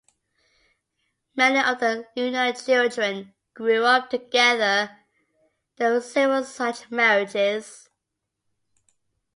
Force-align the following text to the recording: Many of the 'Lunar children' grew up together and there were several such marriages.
Many 1.35 1.59
of 1.59 1.77
the 1.79 2.07
'Lunar 2.17 2.53
children' 2.53 3.35
grew 3.53 3.83
up 3.85 4.09
together 4.09 4.63
and 4.89 4.99
there 5.77 5.93
were 5.93 6.01
several 6.01 6.43
such 6.43 6.89
marriages. 6.89 7.87